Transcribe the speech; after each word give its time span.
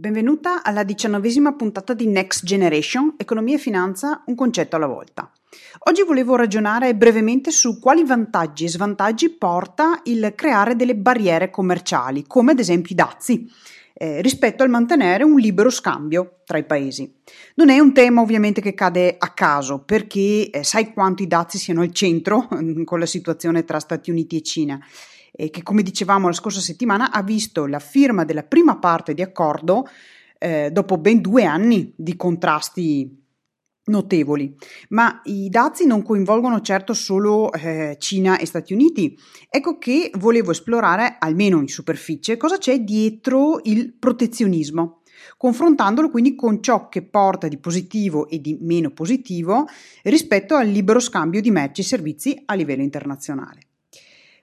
Benvenuta 0.00 0.62
alla 0.62 0.84
diciannovesima 0.84 1.54
puntata 1.54 1.92
di 1.92 2.06
Next 2.06 2.44
Generation, 2.44 3.14
Economia 3.16 3.56
e 3.56 3.58
Finanza, 3.58 4.22
un 4.26 4.36
concetto 4.36 4.76
alla 4.76 4.86
volta. 4.86 5.28
Oggi 5.88 6.04
volevo 6.04 6.36
ragionare 6.36 6.94
brevemente 6.94 7.50
su 7.50 7.80
quali 7.80 8.04
vantaggi 8.04 8.66
e 8.66 8.68
svantaggi 8.68 9.28
porta 9.30 10.00
il 10.04 10.34
creare 10.36 10.76
delle 10.76 10.94
barriere 10.94 11.50
commerciali, 11.50 12.22
come 12.28 12.52
ad 12.52 12.60
esempio 12.60 12.92
i 12.92 12.94
dazi, 12.94 13.50
eh, 13.92 14.22
rispetto 14.22 14.62
al 14.62 14.70
mantenere 14.70 15.24
un 15.24 15.36
libero 15.36 15.68
scambio 15.68 16.42
tra 16.44 16.58
i 16.58 16.64
paesi. 16.64 17.12
Non 17.56 17.68
è 17.68 17.80
un 17.80 17.92
tema 17.92 18.20
ovviamente 18.20 18.60
che 18.60 18.74
cade 18.74 19.16
a 19.18 19.32
caso, 19.32 19.80
perché 19.80 20.48
eh, 20.48 20.62
sai 20.62 20.92
quanto 20.92 21.24
i 21.24 21.26
dazi 21.26 21.58
siano 21.58 21.80
al 21.80 21.92
centro 21.92 22.46
con 22.84 23.00
la 23.00 23.06
situazione 23.06 23.64
tra 23.64 23.80
Stati 23.80 24.12
Uniti 24.12 24.36
e 24.36 24.42
Cina 24.42 24.80
e 25.32 25.50
che 25.50 25.62
come 25.62 25.82
dicevamo 25.82 26.26
la 26.26 26.32
scorsa 26.32 26.60
settimana 26.60 27.10
ha 27.10 27.22
visto 27.22 27.66
la 27.66 27.78
firma 27.78 28.24
della 28.24 28.42
prima 28.42 28.78
parte 28.78 29.14
di 29.14 29.22
accordo 29.22 29.86
eh, 30.38 30.70
dopo 30.70 30.98
ben 30.98 31.20
due 31.20 31.44
anni 31.44 31.92
di 31.96 32.16
contrasti 32.16 33.26
notevoli. 33.88 34.54
Ma 34.90 35.20
i 35.24 35.48
dazi 35.48 35.86
non 35.86 36.02
coinvolgono 36.02 36.60
certo 36.60 36.92
solo 36.92 37.52
eh, 37.52 37.96
Cina 37.98 38.38
e 38.38 38.46
Stati 38.46 38.72
Uniti. 38.72 39.18
Ecco 39.48 39.78
che 39.78 40.10
volevo 40.14 40.50
esplorare, 40.50 41.16
almeno 41.18 41.60
in 41.60 41.68
superficie, 41.68 42.36
cosa 42.36 42.58
c'è 42.58 42.80
dietro 42.80 43.60
il 43.64 43.94
protezionismo 43.94 44.98
confrontandolo 45.36 46.10
quindi 46.10 46.34
con 46.34 46.62
ciò 46.62 46.88
che 46.88 47.02
porta 47.02 47.48
di 47.48 47.58
positivo 47.58 48.28
e 48.28 48.40
di 48.40 48.58
meno 48.60 48.90
positivo 48.90 49.66
rispetto 50.04 50.54
al 50.54 50.68
libero 50.68 51.00
scambio 51.00 51.40
di 51.40 51.50
merci 51.50 51.80
e 51.80 51.84
servizi 51.84 52.42
a 52.44 52.54
livello 52.54 52.82
internazionale. 52.82 53.67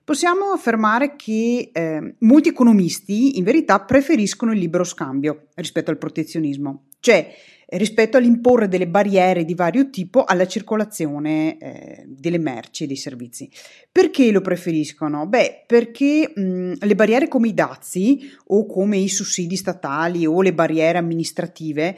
Possiamo 0.06 0.52
affermare 0.52 1.16
che 1.16 1.72
eh, 1.74 2.16
molti 2.20 2.50
economisti 2.50 3.40
in 3.40 3.44
verità 3.44 3.80
preferiscono 3.80 4.52
il 4.52 4.60
libero 4.60 4.84
scambio 4.84 5.48
rispetto 5.56 5.90
al 5.90 5.98
protezionismo, 5.98 6.84
cioè 7.00 7.28
rispetto 7.70 8.16
all'imporre 8.16 8.68
delle 8.68 8.88
barriere 8.88 9.46
di 9.46 9.56
vario 9.56 9.90
tipo 9.90 10.24
alla 10.24 10.46
circolazione 10.46 11.58
eh, 11.58 12.04
delle 12.06 12.38
merci 12.38 12.84
e 12.84 12.88
dei 12.88 12.98
servizi. 12.98 13.50
Perché 13.92 14.30
lo 14.30 14.42
preferiscono? 14.42 15.26
Beh, 15.26 15.64
perché 15.66 16.32
mh, 16.36 16.74
le 16.82 16.96
barriere 16.96 17.28
come 17.28 17.48
i 17.48 17.56
dazi 17.56 18.32
o 18.50 18.68
come 18.68 18.98
i 18.98 19.10
sussidi 19.10 19.56
statali 19.56 20.28
o 20.28 20.44
le 20.44 20.54
barriere 20.54 21.00
amministrative 21.00 21.98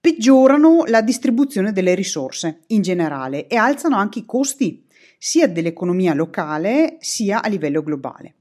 peggiorano 0.00 0.84
la 0.86 1.02
distribuzione 1.02 1.72
delle 1.72 1.96
risorse 1.96 2.60
in 2.68 2.82
generale 2.82 3.48
e 3.48 3.56
alzano 3.56 3.96
anche 3.96 4.20
i 4.20 4.24
costi 4.24 4.86
sia 5.18 5.48
dell'economia 5.48 6.14
locale 6.14 6.96
sia 7.00 7.42
a 7.42 7.48
livello 7.48 7.82
globale. 7.82 8.34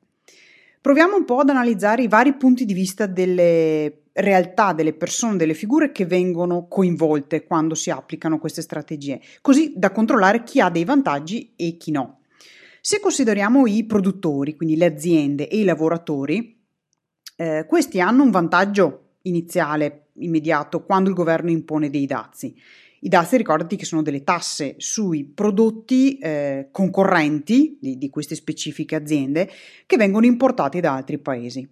Proviamo 0.81 1.15
un 1.15 1.25
po' 1.25 1.39
ad 1.39 1.49
analizzare 1.49 2.03
i 2.03 2.07
vari 2.07 2.35
punti 2.35 2.63
di 2.63 2.73
vista 2.73 3.07
delle 3.07 4.03
realtà, 4.13 4.73
delle 4.73 4.93
persone, 4.93 5.37
delle 5.37 5.53
figure 5.53 5.91
che 5.91 6.05
vengono 6.05 6.67
coinvolte 6.67 7.43
quando 7.43 7.75
si 7.75 7.89
applicano 7.89 8.39
queste 8.39 8.61
strategie, 8.61 9.21
così 9.41 9.73
da 9.75 9.91
controllare 9.91 10.43
chi 10.43 10.61
ha 10.61 10.69
dei 10.69 10.85
vantaggi 10.85 11.53
e 11.55 11.77
chi 11.77 11.91
no. 11.91 12.21
Se 12.81 12.99
consideriamo 12.99 13.67
i 13.67 13.85
produttori, 13.85 14.55
quindi 14.55 14.77
le 14.77 14.85
aziende 14.85 15.47
e 15.49 15.59
i 15.59 15.63
lavoratori, 15.65 16.57
eh, 17.35 17.65
questi 17.67 17.99
hanno 17.99 18.23
un 18.23 18.31
vantaggio 18.31 19.15
iniziale, 19.23 20.07
immediato, 20.19 20.83
quando 20.83 21.09
il 21.09 21.15
governo 21.15 21.49
impone 21.49 21.89
dei 21.89 22.05
dazi. 22.05 22.55
I 23.01 23.09
dazi 23.09 23.37
ricordati 23.37 23.75
che 23.75 23.85
sono 23.85 24.01
delle 24.01 24.23
tasse 24.23 24.75
sui 24.77 25.23
prodotti 25.25 26.17
eh, 26.17 26.69
concorrenti 26.71 27.77
di, 27.79 27.97
di 27.97 28.09
queste 28.09 28.35
specifiche 28.35 28.95
aziende 28.95 29.49
che 29.85 29.97
vengono 29.97 30.25
importati 30.25 30.79
da 30.79 30.95
altri 30.95 31.19
paesi. 31.19 31.67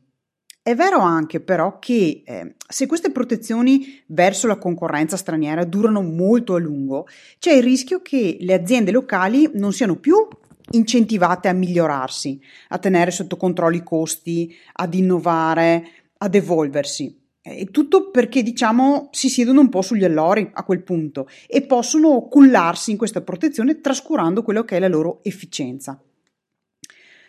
È 0.61 0.73
vero 0.73 0.99
anche 0.99 1.41
però 1.41 1.77
che 1.77 2.23
eh, 2.25 2.55
se 2.67 2.87
queste 2.87 3.11
protezioni 3.11 4.01
verso 4.07 4.47
la 4.47 4.57
concorrenza 4.57 5.15
straniera 5.15 5.63
durano 5.63 6.01
molto 6.01 6.55
a 6.55 6.59
lungo, 6.59 7.07
c'è 7.37 7.53
il 7.53 7.61
rischio 7.61 8.01
che 8.01 8.37
le 8.39 8.53
aziende 8.53 8.91
locali 8.91 9.49
non 9.53 9.73
siano 9.73 9.95
più 9.97 10.27
incentivate 10.71 11.47
a 11.47 11.53
migliorarsi, 11.53 12.41
a 12.69 12.79
tenere 12.79 13.11
sotto 13.11 13.37
controllo 13.37 13.75
i 13.75 13.83
costi, 13.83 14.55
ad 14.73 14.95
innovare, 14.95 15.87
ad 16.17 16.33
evolversi. 16.33 17.24
E 17.47 17.65
tutto 17.65 18.09
perché, 18.09 18.41
diciamo, 18.41 19.09
si 19.11 19.29
siedono 19.29 19.59
un 19.59 19.69
po' 19.69 19.83
sugli 19.83 20.03
allori 20.03 20.49
a 20.51 20.63
quel 20.63 20.81
punto 20.81 21.29
e 21.47 21.61
possono 21.61 22.23
cullarsi 22.23 22.89
in 22.89 22.97
questa 22.97 23.21
protezione 23.21 23.81
trascurando 23.81 24.41
quello 24.41 24.63
che 24.63 24.77
è 24.77 24.79
la 24.79 24.87
loro 24.87 25.19
efficienza. 25.21 26.01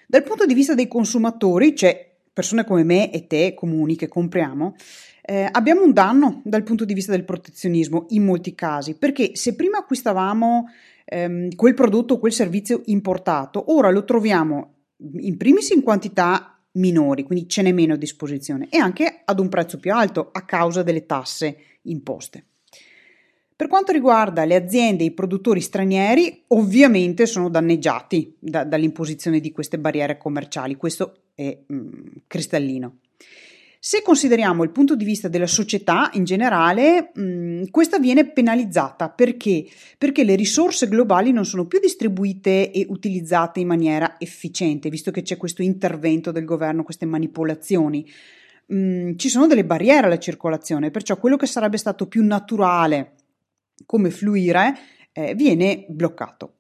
Dal 0.07 0.23
punto 0.23 0.47
di 0.47 0.55
vista 0.55 0.75
dei 0.75 0.89
consumatori, 0.89 1.77
cioè 1.77 2.17
persone 2.33 2.65
come 2.65 2.83
me 2.83 3.13
e 3.13 3.27
te 3.27 3.53
comuni 3.53 3.95
che 3.95 4.09
compriamo, 4.09 4.77
eh, 5.21 5.49
abbiamo 5.51 5.83
un 5.83 5.93
danno 5.93 6.41
dal 6.45 6.63
punto 6.63 6.87
di 6.87 6.95
vista 6.95 7.13
del 7.13 7.25
protezionismo 7.25 8.07
in 8.11 8.25
molti 8.25 8.55
casi, 8.55 8.95
perché 8.95 9.37
se 9.37 9.55
prima 9.55 9.79
acquistavamo 9.79 10.65
ehm, 11.05 11.55
quel 11.57 11.75
prodotto 11.75 12.15
o 12.15 12.19
quel 12.19 12.33
servizio 12.33 12.81
importato, 12.87 13.71
ora 13.75 13.91
lo 13.91 14.05
troviamo 14.05 14.77
in 15.19 15.37
primis 15.37 15.71
in 15.71 15.83
quantità 15.83 16.56
minori, 16.77 17.23
quindi 17.23 17.49
ce 17.49 17.63
n'è 17.63 17.73
meno 17.73 17.95
a 17.95 17.99
disposizione 17.99 18.69
e 18.71 18.79
anche 18.79 19.23
ad 19.25 19.39
un 19.39 19.49
prezzo 19.49 19.79
più 19.79 19.93
alto 19.93 20.31
a 20.33 20.45
causa 20.45 20.83
delle 20.83 21.07
tasse 21.07 21.57
imposte. 21.83 22.45
Per 23.57 23.69
quanto 23.69 23.91
riguarda 23.91 24.45
le 24.45 24.55
aziende 24.55 25.03
e 25.03 25.07
i 25.07 25.13
produttori 25.13 25.63
stranieri, 25.63 26.45
ovviamente 26.49 27.25
sono 27.25 27.49
danneggiati 27.49 28.37
da, 28.39 28.65
dall'imposizione 28.65 29.41
di 29.41 29.51
queste 29.51 29.79
barriere 29.79 30.19
commerciali, 30.19 30.77
questo 30.77 31.31
è 31.35 31.59
mm, 31.73 31.91
cristallino. 32.27 32.99
Se 33.89 34.03
consideriamo 34.03 34.65
il 34.65 34.73
punto 34.73 34.97
di 34.97 35.05
vista 35.05 35.29
della 35.29 35.47
società 35.47 36.11
in 36.15 36.25
generale, 36.25 37.13
mh, 37.15 37.23
mm, 37.23 37.63
questa 37.71 38.01
viene 38.01 38.29
penalizzata 38.29 39.11
perché? 39.11 39.65
Perché 39.97 40.25
le 40.25 40.35
risorse 40.35 40.89
globali 40.89 41.31
non 41.31 41.45
sono 41.45 41.67
più 41.67 41.79
distribuite 41.79 42.73
e 42.73 42.85
utilizzate 42.89 43.61
in 43.61 43.69
maniera 43.69 44.17
efficiente, 44.19 44.89
visto 44.89 45.13
che 45.13 45.23
c'è 45.23 45.37
questo 45.37 45.63
intervento 45.63 46.33
del 46.33 46.45
governo, 46.45 46.83
queste 46.83 47.07
manipolazioni. 47.07 48.05
Mh, 48.67 48.77
mm, 48.77 49.17
ci 49.19 49.29
sono 49.29 49.47
delle 49.47 49.65
barriere 49.65 50.07
alla 50.09 50.19
circolazione, 50.19 50.91
perciò 50.91 51.17
quello 51.17 51.37
che 51.37 51.47
sarebbe 51.47 51.77
stato 51.77 52.09
più 52.09 52.25
naturale 52.25 53.13
come 53.87 54.11
fluire 54.11 54.75
eh, 55.13 55.37
viene 55.37 55.87
bloccato. 55.89 56.55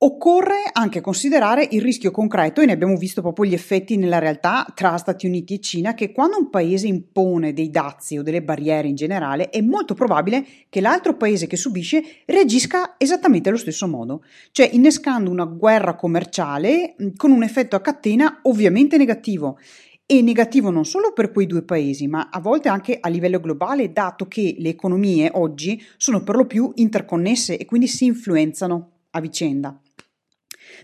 Occorre 0.00 0.70
anche 0.74 1.00
considerare 1.00 1.66
il 1.72 1.82
rischio 1.82 2.12
concreto, 2.12 2.60
e 2.60 2.66
ne 2.66 2.70
abbiamo 2.70 2.94
visto 2.94 3.20
proprio 3.20 3.46
gli 3.46 3.54
effetti 3.54 3.96
nella 3.96 4.20
realtà 4.20 4.64
tra 4.72 4.96
Stati 4.96 5.26
Uniti 5.26 5.54
e 5.54 5.60
Cina, 5.60 5.94
che 5.94 6.12
quando 6.12 6.38
un 6.38 6.50
paese 6.50 6.86
impone 6.86 7.52
dei 7.52 7.68
dazi 7.68 8.16
o 8.16 8.22
delle 8.22 8.40
barriere 8.40 8.86
in 8.86 8.94
generale, 8.94 9.50
è 9.50 9.60
molto 9.60 9.94
probabile 9.94 10.46
che 10.68 10.80
l'altro 10.80 11.16
paese 11.16 11.48
che 11.48 11.56
subisce 11.56 12.22
reagisca 12.26 12.94
esattamente 12.96 13.48
allo 13.48 13.58
stesso 13.58 13.88
modo, 13.88 14.22
cioè 14.52 14.70
innescando 14.72 15.32
una 15.32 15.46
guerra 15.46 15.96
commerciale 15.96 16.94
con 17.16 17.32
un 17.32 17.42
effetto 17.42 17.74
a 17.74 17.80
catena 17.80 18.38
ovviamente 18.42 18.98
negativo. 18.98 19.58
E 20.06 20.22
negativo 20.22 20.70
non 20.70 20.84
solo 20.84 21.12
per 21.12 21.32
quei 21.32 21.46
due 21.46 21.62
paesi, 21.62 22.06
ma 22.06 22.28
a 22.30 22.38
volte 22.38 22.68
anche 22.68 22.98
a 23.00 23.08
livello 23.08 23.40
globale, 23.40 23.92
dato 23.92 24.28
che 24.28 24.54
le 24.58 24.68
economie 24.68 25.28
oggi 25.34 25.84
sono 25.96 26.22
per 26.22 26.36
lo 26.36 26.46
più 26.46 26.70
interconnesse 26.76 27.56
e 27.56 27.64
quindi 27.64 27.88
si 27.88 28.04
influenzano 28.04 28.90
a 29.10 29.20
vicenda. 29.20 29.76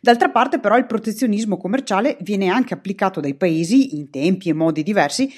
D'altra 0.00 0.30
parte 0.30 0.58
però 0.58 0.76
il 0.76 0.86
protezionismo 0.86 1.56
commerciale 1.56 2.16
viene 2.20 2.48
anche 2.48 2.74
applicato 2.74 3.20
dai 3.20 3.34
paesi 3.34 3.96
in 3.96 4.10
tempi 4.10 4.48
e 4.48 4.52
modi 4.52 4.82
diversi 4.82 5.32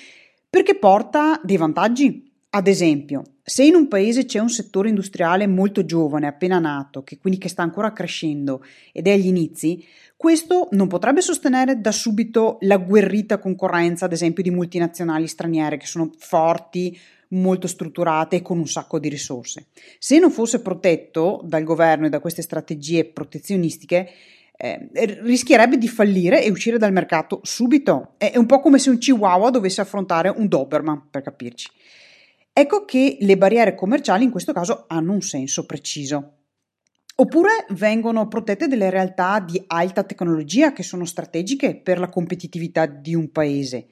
perché 0.49 0.77
porta 0.77 1.41
dei 1.43 1.57
vantaggi. 1.57 2.33
Ad 2.49 2.69
esempio, 2.69 3.23
se 3.43 3.65
in 3.65 3.75
un 3.75 3.87
paese 3.87 4.25
c'è 4.25 4.39
un 4.39 4.49
settore 4.49 4.89
industriale 4.89 5.47
molto 5.47 5.85
giovane, 5.85 6.27
appena 6.27 6.59
nato, 6.59 7.03
che 7.03 7.19
quindi 7.19 7.39
che 7.39 7.51
sta 7.51 7.62
ancora 7.62 7.93
crescendo 7.93 8.65
ed 8.93 9.06
è 9.06 9.12
agli 9.12 9.27
inizi, 9.27 9.85
questo 10.17 10.69
non 10.71 10.89
potrebbe 10.89 11.21
sostenere 11.21 11.79
da 11.81 11.93
subito 11.93 12.56
la 12.61 12.79
guerrita 12.79 13.39
concorrenza, 13.39 14.06
ad 14.06 14.12
esempio, 14.12 14.43
di 14.43 14.51
multinazionali 14.51 15.27
straniere 15.27 15.77
che 15.77 15.85
sono 15.85 16.11
forti, 16.17 16.99
molto 17.29 17.67
strutturate 17.67 18.37
e 18.37 18.43
con 18.43 18.59
un 18.59 18.67
sacco 18.67 18.99
di 18.99 19.09
risorse. 19.09 19.67
Se 19.99 20.19
non 20.19 20.31
fosse 20.31 20.62
protetto 20.62 21.43
dal 21.44 21.65
governo 21.65 22.06
e 22.06 22.09
da 22.09 22.20
queste 22.20 22.43
strategie 22.43 23.05
protezionistiche, 23.05 24.09
eh, 24.56 24.88
rischierebbe 25.23 25.76
di 25.76 25.88
fallire 25.88 26.43
e 26.43 26.50
uscire 26.50 26.79
dal 26.79 26.93
mercato 26.93 27.41
subito. 27.43 28.14
È 28.17 28.32
un 28.37 28.47
po' 28.47 28.61
come 28.61 28.79
se 28.79 28.91
un 28.91 28.99
Chihuahua 28.99 29.50
dovesse 29.50 29.81
affrontare 29.81 30.29
un 30.29 30.49
Doberman, 30.49 31.08
per 31.11 31.23
capirci. 31.23 31.69
Ecco 32.53 32.87
che 32.87 33.19
le 33.20 33.37
barriere 33.37 33.75
commerciali 33.75 34.25
in 34.25 34.31
questo 34.31 34.53
caso 34.53 34.87
hanno 34.88 35.12
un 35.12 35.20
senso 35.20 35.67
preciso. 35.67 36.32
Oppure 37.19 37.67
vengono 37.70 38.29
protette 38.29 38.67
delle 38.67 38.91
realtà 38.91 39.41
di 39.41 39.62
alta 39.67 40.05
tecnologia 40.05 40.73
che 40.73 40.82
sono 40.82 41.05
strategiche 41.05 41.76
per 41.76 41.99
la 41.99 42.08
competitività 42.08 42.87
di 42.87 43.14
un 43.14 43.31
paese. 43.31 43.87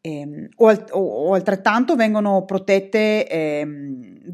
Eh, 0.00 0.48
o, 0.56 0.86
o, 0.90 1.34
altrettanto 1.34 1.96
vengono 1.96 2.44
protette 2.44 3.26
eh, 3.26 3.66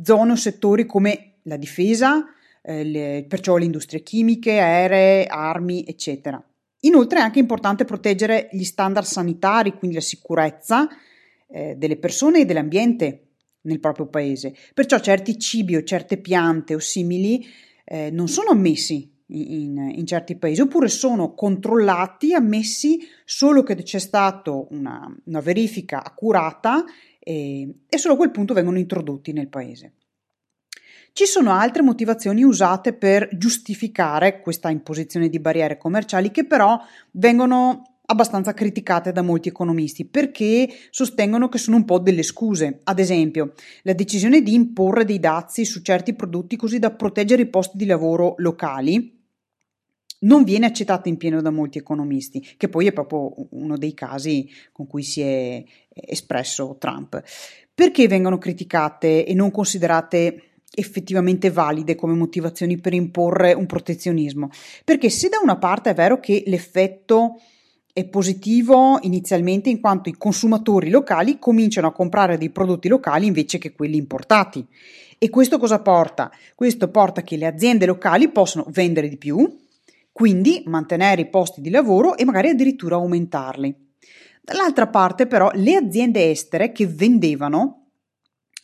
zone 0.02 0.32
o 0.32 0.36
settori 0.36 0.84
come 0.84 1.34
la 1.42 1.56
difesa, 1.56 2.24
eh, 2.66 2.82
le, 2.82 3.26
perciò 3.28 3.56
le 3.56 3.66
industrie 3.66 4.02
chimiche, 4.02 4.58
aeree, 4.58 5.26
armi, 5.26 5.84
eccetera. 5.86 6.42
Inoltre 6.80 7.18
è 7.18 7.22
anche 7.22 7.38
importante 7.38 7.84
proteggere 7.84 8.48
gli 8.52 8.64
standard 8.64 9.06
sanitari, 9.06 9.74
quindi 9.74 9.96
la 9.96 10.02
sicurezza 10.02 10.88
eh, 11.48 11.74
delle 11.76 11.96
persone 11.96 12.40
e 12.40 12.44
dell'ambiente 12.46 13.28
nel 13.62 13.80
proprio 13.80 14.06
paese. 14.06 14.54
Perciò 14.72 14.98
certi 14.98 15.38
cibi 15.38 15.76
o 15.76 15.82
certe 15.82 16.18
piante 16.18 16.74
o 16.74 16.78
simili 16.78 17.46
eh, 17.84 18.10
non 18.10 18.28
sono 18.28 18.50
ammessi 18.50 19.12
in, 19.26 19.92
in, 19.94 20.06
certi 20.06 20.36
paesi, 20.36 20.60
oppure 20.60 20.88
sono 20.88 21.34
controllati, 21.34 22.34
ammessi 22.34 23.00
solo 23.24 23.62
che 23.62 23.74
c'è 23.76 23.98
stata 23.98 24.50
una, 24.70 25.14
una, 25.24 25.40
verifica 25.40 26.04
accurata 26.04 26.84
e, 27.18 27.74
e 27.88 27.98
solo 27.98 28.14
a 28.14 28.16
quel 28.18 28.30
punto 28.30 28.54
vengono 28.54 28.78
introdotti 28.78 29.32
nel 29.32 29.48
paese. 29.48 29.94
Ci 31.16 31.26
sono 31.26 31.52
altre 31.52 31.82
motivazioni 31.82 32.42
usate 32.42 32.92
per 32.92 33.28
giustificare 33.36 34.40
questa 34.40 34.68
imposizione 34.68 35.28
di 35.28 35.38
barriere 35.38 35.76
commerciali 35.76 36.32
che 36.32 36.44
però 36.44 36.76
vengono 37.12 38.00
abbastanza 38.06 38.52
criticate 38.52 39.12
da 39.12 39.22
molti 39.22 39.48
economisti 39.48 40.06
perché 40.06 40.68
sostengono 40.90 41.48
che 41.48 41.58
sono 41.58 41.76
un 41.76 41.84
po' 41.84 42.00
delle 42.00 42.24
scuse. 42.24 42.80
Ad 42.82 42.98
esempio, 42.98 43.52
la 43.82 43.92
decisione 43.92 44.42
di 44.42 44.54
imporre 44.54 45.04
dei 45.04 45.20
dazi 45.20 45.64
su 45.64 45.82
certi 45.82 46.14
prodotti 46.14 46.56
così 46.56 46.80
da 46.80 46.90
proteggere 46.90 47.42
i 47.42 47.48
posti 47.48 47.76
di 47.76 47.86
lavoro 47.86 48.34
locali 48.38 49.22
non 50.22 50.42
viene 50.42 50.66
accettata 50.66 51.08
in 51.08 51.16
pieno 51.16 51.40
da 51.40 51.50
molti 51.50 51.78
economisti, 51.78 52.40
che 52.56 52.68
poi 52.68 52.88
è 52.88 52.92
proprio 52.92 53.32
uno 53.50 53.78
dei 53.78 53.94
casi 53.94 54.50
con 54.72 54.88
cui 54.88 55.04
si 55.04 55.20
è 55.20 55.62
espresso 55.90 56.76
Trump. 56.80 57.22
Perché 57.72 58.08
vengono 58.08 58.38
criticate 58.38 59.24
e 59.24 59.32
non 59.32 59.52
considerate 59.52 60.48
effettivamente 60.74 61.50
valide 61.50 61.94
come 61.94 62.14
motivazioni 62.14 62.78
per 62.78 62.94
imporre 62.94 63.52
un 63.52 63.66
protezionismo? 63.66 64.50
Perché 64.84 65.10
se 65.10 65.28
da 65.28 65.38
una 65.42 65.56
parte 65.56 65.90
è 65.90 65.94
vero 65.94 66.20
che 66.20 66.42
l'effetto 66.46 67.40
è 67.92 68.04
positivo 68.06 68.98
inizialmente 69.02 69.70
in 69.70 69.80
quanto 69.80 70.08
i 70.08 70.16
consumatori 70.16 70.90
locali 70.90 71.38
cominciano 71.38 71.86
a 71.86 71.92
comprare 71.92 72.36
dei 72.36 72.50
prodotti 72.50 72.88
locali 72.88 73.26
invece 73.26 73.58
che 73.58 73.72
quelli 73.72 73.96
importati. 73.96 74.66
E 75.16 75.30
questo 75.30 75.58
cosa 75.58 75.80
porta? 75.80 76.30
Questo 76.56 76.90
porta 76.90 77.22
che 77.22 77.36
le 77.36 77.46
aziende 77.46 77.86
locali 77.86 78.30
possono 78.30 78.66
vendere 78.70 79.08
di 79.08 79.16
più, 79.16 79.58
quindi 80.10 80.64
mantenere 80.66 81.22
i 81.22 81.28
posti 81.28 81.60
di 81.60 81.70
lavoro 81.70 82.16
e 82.16 82.24
magari 82.24 82.48
addirittura 82.48 82.96
aumentarli. 82.96 83.72
Dall'altra 84.42 84.88
parte 84.88 85.28
però 85.28 85.50
le 85.54 85.76
aziende 85.76 86.30
estere 86.30 86.72
che 86.72 86.88
vendevano 86.88 87.83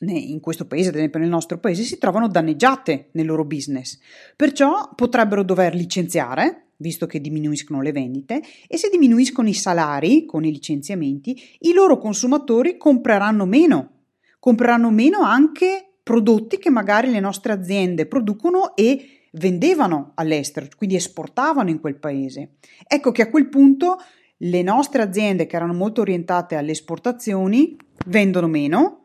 in 0.06 0.40
questo 0.40 0.66
paese, 0.66 0.88
ad 0.88 0.96
esempio 0.96 1.20
nel 1.20 1.28
nostro 1.28 1.58
paese, 1.58 1.82
si 1.82 1.98
trovano 1.98 2.28
danneggiate 2.28 3.08
nel 3.12 3.26
loro 3.26 3.44
business. 3.44 3.98
Perciò 4.34 4.90
potrebbero 4.94 5.42
dover 5.42 5.74
licenziare, 5.74 6.70
visto 6.76 7.06
che 7.06 7.20
diminuiscono 7.20 7.82
le 7.82 7.92
vendite, 7.92 8.42
e 8.66 8.76
se 8.78 8.88
diminuiscono 8.88 9.48
i 9.48 9.54
salari 9.54 10.24
con 10.24 10.44
i 10.44 10.52
licenziamenti, 10.52 11.38
i 11.60 11.72
loro 11.72 11.98
consumatori 11.98 12.76
compreranno 12.78 13.44
meno. 13.44 13.90
Compreranno 14.38 14.90
meno 14.90 15.20
anche 15.20 15.96
prodotti 16.02 16.56
che 16.56 16.70
magari 16.70 17.10
le 17.10 17.20
nostre 17.20 17.52
aziende 17.52 18.06
producono 18.06 18.74
e 18.74 19.28
vendevano 19.32 20.12
all'estero, 20.14 20.66
quindi 20.76 20.96
esportavano 20.96 21.68
in 21.68 21.78
quel 21.78 21.98
paese. 21.98 22.54
Ecco 22.86 23.12
che 23.12 23.22
a 23.22 23.28
quel 23.28 23.48
punto 23.48 23.98
le 24.38 24.62
nostre 24.62 25.02
aziende 25.02 25.46
che 25.46 25.56
erano 25.56 25.74
molto 25.74 26.00
orientate 26.00 26.56
alle 26.56 26.70
esportazioni 26.70 27.76
vendono 28.06 28.46
meno 28.46 28.99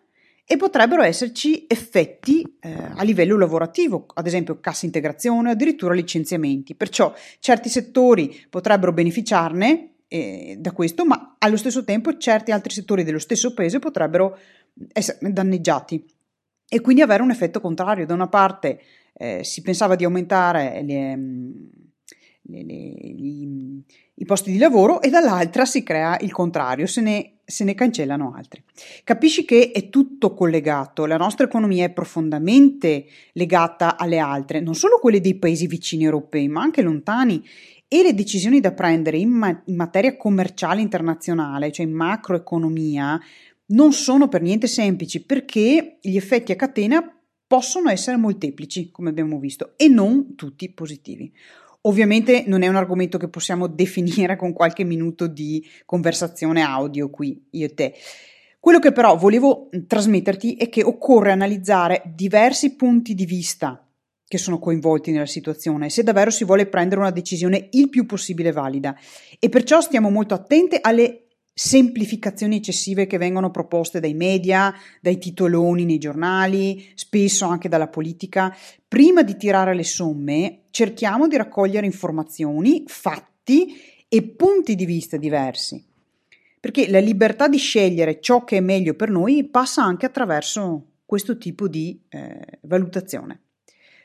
e 0.48 0.58
potrebbero 0.58 1.02
esserci 1.02 1.66
effetti 1.68 2.58
eh, 2.60 2.72
a 2.96 3.04
livello 3.04 3.38
lavorativo, 3.38 4.06
ad 4.14 4.28
esempio 4.28 4.60
cassa 4.60 4.86
integrazione, 4.86 5.52
addirittura 5.52 5.94
licenziamenti. 5.94 6.76
Perciò 6.76 7.14
certi 7.40 7.68
settori 7.68 8.46
potrebbero 8.50 8.94
beneficiarne 8.94 9.96
eh, 10.08 10.56
da 10.60 10.72
questo, 10.72 11.04
ma 11.04 11.36
allo 11.40 11.58
stesso 11.58 11.84
tempo 11.84 12.16
certi 12.18 12.52
altri 12.52 12.74
settori 12.74 13.04
dello 13.04 13.18
stesso 13.18 13.54
paese 13.56 13.80
potrebbero 13.80 14.38
essere 14.94 15.18
danneggiati 15.32 16.06
e 16.68 16.82
quindi 16.82 17.02
avere 17.02 17.24
un 17.24 17.32
effetto 17.32 17.60
contrario. 17.60 18.06
Da 18.06 18.14
una 18.14 18.30
parte 18.30 18.80
eh, 19.14 19.44
si 19.44 19.64
pensava 19.64 19.96
di 19.96 20.06
aumentare 20.06 20.84
le, 20.84 21.18
le, 22.44 22.64
le, 22.64 22.74
gli, 22.74 23.84
i 24.14 24.26
posti 24.26 24.52
di 24.52 24.60
lavoro 24.60 25.02
e 25.02 25.10
dall'altra 25.10 25.66
si 25.66 25.82
crea 25.82 26.18
il 26.20 26.32
contrario, 26.32 26.86
se 26.86 27.02
ne, 27.02 27.35
se 27.46 27.64
ne 27.64 27.76
cancellano 27.76 28.34
altri. 28.36 28.64
Capisci 29.04 29.46
che 29.46 29.72
è 29.72 29.90
tutto 29.90 30.34
collegato, 30.34 31.06
la 31.06 31.18
nostra 31.18 31.46
economia 31.46 31.86
è 31.86 31.92
profondamente 31.92 33.06
legata 33.34 33.98
alle 33.98 34.18
altre, 34.18 34.60
non 34.60 34.76
solo 34.76 35.00
quelle 35.00 35.22
dei 35.22 35.36
paesi 35.36 35.68
vicini 35.68 36.04
europei, 36.04 36.48
ma 36.48 36.62
anche 36.62 36.82
lontani 36.82 37.44
e 37.88 38.02
le 38.02 38.16
decisioni 38.16 38.60
da 38.60 38.74
prendere 38.74 39.18
in, 39.18 39.30
ma- 39.30 39.62
in 39.66 39.76
materia 39.76 40.18
commerciale 40.18 40.82
internazionale, 40.82 41.72
cioè 41.72 41.86
in 41.86 41.94
macroeconomia, 41.94 43.20
non 43.68 43.94
sono 43.94 44.28
per 44.28 44.42
niente 44.42 44.68
semplici 44.68 45.24
perché 45.24 45.98
gli 46.02 46.18
effetti 46.18 46.52
a 46.52 46.56
catena 46.56 47.10
possono 47.48 47.90
essere 47.90 48.18
molteplici, 48.18 48.90
come 48.90 49.10
abbiamo 49.10 49.40
visto, 49.40 49.74
e 49.78 49.88
non 49.88 50.36
tutti 50.36 50.72
positivi. 50.72 51.32
Ovviamente 51.88 52.44
non 52.48 52.62
è 52.62 52.68
un 52.68 52.76
argomento 52.76 53.18
che 53.18 53.28
possiamo 53.28 53.68
definire 53.68 54.36
con 54.36 54.54
qualche 54.54 54.84
minuto 54.84 55.28
di 55.28 55.66
conversazione 55.86 56.62
audio 56.62 57.10
qui, 57.10 57.48
io 57.52 57.66
e 57.66 57.74
te. 57.74 57.94
Quello 58.60 58.80
che 58.80 58.92
però 58.92 59.16
volevo 59.16 59.70
trasmetterti 59.86 60.56
è 60.56 60.70
che 60.70 60.84
occorre 60.84 61.32
analizzare 61.32 62.02
diversi 62.16 62.76
punti 62.76 63.14
di 63.14 63.26
vista 63.26 63.80
che 64.28 64.40
sono 64.40 64.58
coinvolti 64.58 65.12
nella 65.12 65.28
situazione, 65.28 65.92
se 65.92 66.02
davvero 66.02 66.32
si 66.32 66.46
vuole 66.46 66.66
prendere 66.66 67.00
una 67.00 67.12
decisione 67.12 67.68
il 67.74 67.90
più 67.90 68.08
possibile 68.08 68.52
valida. 68.52 68.98
E 69.38 69.50
perciò 69.50 69.82
stiamo 69.82 70.10
molto 70.10 70.34
attenti 70.34 70.78
alle 70.82 71.25
semplificazioni 71.58 72.58
eccessive 72.58 73.08
che 73.08 73.18
vengono 73.18 73.50
proposte 73.50 74.02
dai 74.02 74.14
media, 74.14 74.74
dai 75.00 75.18
titoloni 75.18 75.86
nei 75.86 75.98
giornali, 75.98 76.92
spesso 76.96 77.46
anche 77.46 77.70
dalla 77.70 77.88
politica. 77.88 78.54
Prima 78.86 79.24
di 79.24 79.38
tirare 79.38 79.74
le 79.74 79.86
somme, 79.86 80.64
cerchiamo 80.70 81.30
di 81.30 81.38
raccogliere 81.38 81.86
informazioni, 81.86 82.84
fatti 82.88 83.74
e 84.10 84.22
punti 84.22 84.76
di 84.76 84.86
vista 84.86 85.16
diversi. 85.16 85.82
Perché 86.60 86.90
la 86.90 87.00
libertà 87.00 87.48
di 87.48 87.58
scegliere 87.58 88.20
ciò 88.20 88.44
che 88.44 88.58
è 88.58 88.62
meglio 88.62 88.94
per 88.96 89.10
noi 89.10 89.46
passa 89.46 89.82
anche 89.82 90.06
attraverso 90.06 90.88
questo 91.06 91.38
tipo 91.38 91.70
di 91.70 92.04
eh, 92.10 92.60
valutazione. 92.64 93.44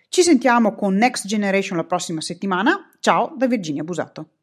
Ci 0.09 0.23
sentiamo 0.23 0.75
con 0.75 0.95
Next 0.95 1.27
Generation 1.27 1.77
la 1.77 1.85
prossima 1.85 2.21
settimana. 2.21 2.91
Ciao 3.01 3.35
da 3.37 3.49
Virginia 3.49 3.83
Busato. 3.83 4.40